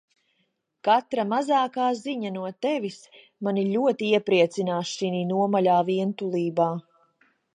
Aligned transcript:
Katra 0.87 1.25
mazākā 1.33 1.89
ziņa 1.99 2.31
no 2.37 2.47
Tevis 2.65 2.97
mani 3.47 3.65
ļoti 3.69 4.09
iepriecinās 4.19 4.97
šinī 5.01 5.23
nomaļā 5.35 5.79
vientulībā. 5.93 6.73